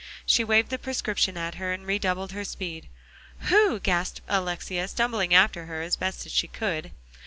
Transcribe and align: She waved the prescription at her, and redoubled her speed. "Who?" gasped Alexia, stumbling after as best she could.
She 0.25 0.43
waved 0.43 0.71
the 0.71 0.79
prescription 0.79 1.37
at 1.37 1.53
her, 1.61 1.71
and 1.73 1.85
redoubled 1.85 2.31
her 2.31 2.43
speed. 2.43 2.87
"Who?" 3.51 3.79
gasped 3.79 4.21
Alexia, 4.27 4.87
stumbling 4.87 5.31
after 5.31 5.79
as 5.83 5.95
best 5.95 6.27
she 6.31 6.47
could. 6.47 6.89